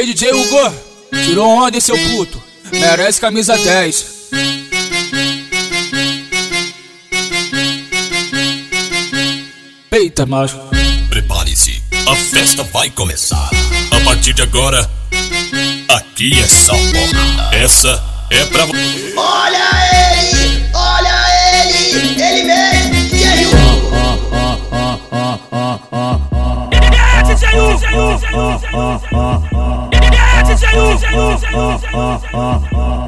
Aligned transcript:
Ei 0.00 0.06
DJ 0.06 0.32
Hugo, 0.32 0.74
tirou 1.26 1.46
onda 1.46 1.78
seu 1.78 1.94
puto, 1.94 2.42
merece 2.72 3.20
camisa 3.20 3.54
10. 3.54 4.06
Eita, 9.92 10.24
macho. 10.24 10.58
Prepare-se, 11.10 11.82
a 12.10 12.16
festa 12.16 12.62
vai 12.62 12.88
começar. 12.88 13.50
A 13.90 14.00
partir 14.00 14.32
de 14.32 14.40
agora, 14.40 14.90
aqui 15.90 16.32
é 16.40 16.48
só 16.48 16.72
porra. 16.72 17.54
Essa 17.54 18.02
é 18.30 18.42
pra 18.46 18.64
você. 18.64 19.12
Olha 19.14 19.68
ele, 20.16 20.64
olha 20.72 21.14
ele, 21.62 22.22
ele 22.22 22.44
mesmo, 22.44 22.94
DJ 23.10 23.44
Hugo. 23.44 24.00
É 26.72 27.22
DJ 27.22 27.44
Hugo, 27.60 27.78
DJ 27.78 27.90
Hugo, 27.92 28.18
DJ 28.18 28.70
Hugo. 28.72 28.80
É 28.80 28.80
DJ 28.80 28.80
Hugo, 28.80 29.50
DJ 29.50 29.59
Hugo, 30.66 30.94
DJ 30.94 31.04
Hugo. 31.14 31.86
Acabou 31.90 32.96
o 32.96 32.99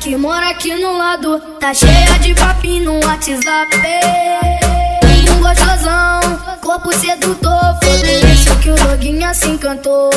que 0.00 0.16
mora 0.16 0.50
aqui 0.50 0.74
no 0.74 0.96
lado 0.96 1.38
Tá 1.60 1.72
cheia 1.74 2.18
de 2.20 2.34
papinho 2.34 2.84
no 2.84 3.06
WhatsApp. 3.06 3.76
Um 5.30 5.42
gostosão, 5.42 6.20
corpo 6.60 6.92
sedutor 6.92 7.78
Foi 7.82 8.32
isso 8.32 8.56
que 8.56 8.70
o 8.70 8.74
doguinho 8.74 9.28
assim 9.28 9.56
cantou 9.58 10.10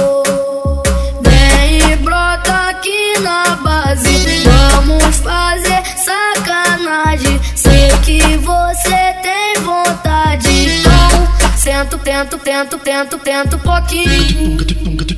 Vem 1.22 1.91
e 1.91 1.95
brota 1.97 2.69
aqui 2.69 3.19
na 3.19 3.55
base 3.58 4.44
Vamos 4.44 5.17
fazer 5.17 5.83
sacanagem. 5.97 7.39
Sei 7.56 7.89
que 8.03 8.38
você 8.38 9.13
tem 9.22 9.61
vontade 9.61 10.50
Então, 10.50 11.56
sento, 11.56 11.97
tento, 12.00 12.38
tento, 12.38 12.78
tento, 12.80 13.17
tento 13.19 13.56
um 13.56 13.59
pouquinho 13.59 15.12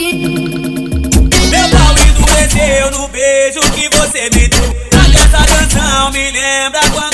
Meu 0.00 1.68
pau 1.68 1.94
endureceu 2.08 2.90
no 2.90 3.06
beijo 3.08 3.60
que 3.72 3.86
você 3.98 4.30
me 4.30 4.48
deu. 4.48 4.76
Essa 5.14 5.44
canção? 5.44 6.10
Me 6.10 6.30
lembra 6.30 6.80
quando 6.90 7.09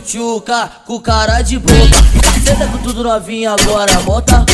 tchutchuca, 0.00 0.70
com 0.86 1.00
cara 1.00 1.42
de 1.42 1.58
boca. 1.58 1.74
Senta 2.44 2.66
com 2.66 2.78
tudo 2.78 3.02
novinha 3.02 3.52
agora, 3.52 3.92
bota, 4.00 4.38
bota. 4.38 4.46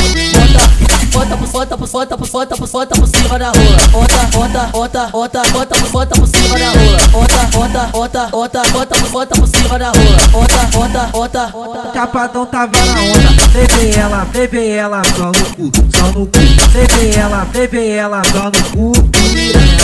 Bota, 1.13 1.37
bota, 1.37 1.77
bota, 1.77 2.17
bota, 2.17 2.17
bota, 2.17 2.57
bota 2.67 2.97
por 2.97 3.07
cima 3.07 3.39
da 3.39 3.51
rua. 3.51 3.77
Bota, 3.91 4.19
bota, 4.33 4.61
bota, 4.73 5.07
bota, 5.09 5.43
bota, 5.51 5.81
bota 5.91 6.15
por 6.17 6.27
cima 6.29 6.59
da 6.59 6.71
rua. 6.71 6.97
Bota, 7.11 7.39
bota, 7.53 7.87
bota, 7.93 8.29
bota, 8.29 8.63
bota, 8.71 9.01
bota 9.11 9.35
por 9.37 9.49
cima 9.49 9.79
da 9.79 9.89
rua. 9.89 10.17
Bota, 10.31 10.59
bota, 10.73 11.07
bota, 11.13 11.47
bota. 11.49 11.93
Chapadão 11.93 12.47
tava 12.47 12.73
na 12.87 13.03
onda, 13.03 13.31
bebê 13.53 13.99
ela, 13.99 14.25
bebê 14.33 14.69
ela, 14.71 15.03
só 15.17 15.27
no 15.27 15.71
cu, 15.71 15.73
só 15.91 16.07
no 16.07 16.27
cu. 16.27 16.39
Bebê 16.73 17.19
ela, 17.19 17.45
bebê 17.53 17.91
ela, 17.91 18.23
só 18.25 18.45
no 18.45 18.93
cu, 18.93 18.93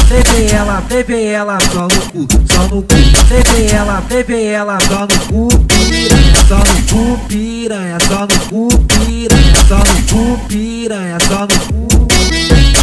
piranha. 0.09 0.25
Bebê 0.25 0.55
ela, 0.55 0.81
bebê 0.89 1.25
ela, 1.27 1.59
só 1.73 1.83
no 1.83 1.89
cu, 1.89 2.29
só 2.47 2.63
no 2.63 2.83
cu. 2.83 2.95
Bebê 3.29 3.75
ela, 3.75 4.01
bebê 4.09 4.45
ela, 4.47 4.79
só 4.81 5.01
no 5.01 5.19
cu, 5.27 5.59
piranha. 5.67 6.39
Só 6.49 6.57
no 6.57 6.89
cu, 6.89 7.19
piranha, 7.29 7.99
só 8.09 8.21
no 8.21 8.39
cu, 8.49 8.79
piranha. 8.89 9.53
Só 9.69 9.77
no 9.77 10.03
cu, 10.09 10.49
piranha, 10.49 11.19
só 11.29 11.41
no 11.41 11.49
cu. 11.49 12.09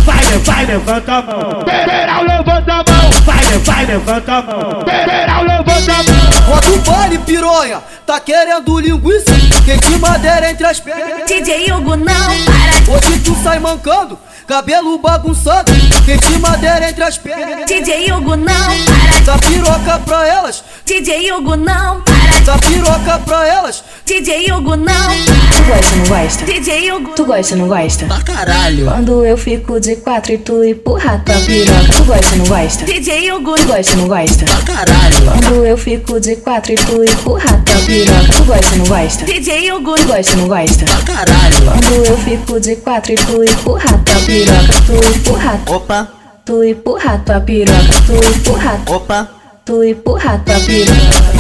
Vai, 0.06 0.38
vai, 0.40 0.66
levanta 0.68 1.14
a 1.14 1.22
mão. 1.24 1.62
Federal, 1.66 2.24
levanta 2.24 2.72
a 2.72 2.76
mão. 2.76 3.12
Vai, 3.26 3.60
vai, 3.60 3.86
levanta 3.88 4.32
a 4.34 4.42
mão. 4.44 4.82
Federal, 4.82 5.44
levanta 5.44 5.92
a 5.92 6.04
mão. 6.04 6.48
Roda 6.48 6.72
o 6.72 6.78
baile, 6.80 7.18
pironha. 7.20 7.82
Tá 8.06 8.20
querendo 8.20 8.80
linguiça? 8.80 9.34
Quente 9.66 9.98
madeira 9.98 10.52
entre 10.52 10.68
as 10.68 10.80
pernas. 10.80 11.26
DJ 11.26 11.74
Hugo 11.74 11.96
não 11.96 12.06
para 12.06 12.76
Hoje 12.94 13.20
tu 13.22 13.36
sai 13.44 13.58
mancando, 13.58 14.20
cabelo 14.46 15.00
bagunçado. 15.00 15.72
Quente 16.06 16.38
madeira 16.38 16.88
entre 16.88 17.04
as 17.04 17.18
pernas. 17.18 17.66
DJ 17.66 18.12
Hugo 18.12 18.36
não 18.36 18.46
para 18.46 19.20
Dá 19.26 19.38
piroca 19.40 20.00
pra 20.06 20.28
elas, 20.28 20.64
DJ 20.86 21.32
Hugo 21.32 21.56
não 21.56 22.02
para 22.02 22.40
dá 22.46 22.58
piroca 22.60 23.20
pra 23.26 23.48
elas. 23.48 23.84
DJ 24.06 24.52
Hugo 24.52 24.76
não 24.76 24.96
Tu 24.96 25.45
gosta, 25.66 25.96
não 25.96 26.06
gosta? 26.08 26.46
DJ 26.46 26.92
Hugo 26.92 27.12
Tu 27.16 27.26
gosta, 27.26 27.56
não 27.56 27.68
gosta? 27.68 28.06
Pra 28.06 28.22
caralho. 28.22 28.86
Quando 28.86 29.26
eu 29.26 29.38
fico 29.38 29.80
de 29.80 29.96
quatro 29.98 30.34
e 30.34 30.38
tu 30.38 30.64
empurra 30.64 31.22
tua 31.26 31.36
piroca 31.42 31.94
Tu 31.96 32.04
gosta, 32.04 32.36
não 32.36 32.46
gosta? 32.46 32.86
DJ 32.86 33.32
Hugo 33.32 33.56
Tu 33.56 33.66
gosta, 33.66 33.96
não 33.96 34.08
gosta? 34.08 34.46
Pra 34.46 34.62
caralho. 34.76 35.26
Quando 35.26 35.66
eu 35.66 35.78
fico 35.78 36.20
de 36.20 36.36
quatro 36.38 36.74
e 36.74 36.76
tu 36.76 37.04
empurra 37.04 37.64
tua 37.66 37.76
piroca 37.86 38.34
Tu 38.36 38.44
gosta, 38.44 38.76
não 38.76 38.86
gosta? 38.86 39.26
DJ 39.26 39.72
Hugo 39.72 39.96
Tu 39.96 40.06
gosta, 40.08 40.36
não 40.36 40.48
gosta? 40.48 40.86
Pra 40.86 41.14
caralho. 41.16 41.56
Quando 41.66 42.06
eu 42.06 42.18
fico 42.18 42.60
de 42.60 42.76
quatro 42.78 43.14
e 43.14 43.16
tu 43.16 43.44
empurra 43.44 43.98
tua 44.06 44.16
piroca 44.26 44.82
Tu 44.86 45.18
empurra, 45.18 45.60
Opa, 45.68 46.08
tu 46.46 46.64
empurra 46.64 47.18
tua 47.26 47.40
piroca 47.42 48.02
Tu 48.06 48.14
empurra, 48.14 48.80
opa. 48.88 49.30
tu 49.66 49.84
empurra 49.84 50.38
tua 50.46 50.60
piroca 50.60 51.35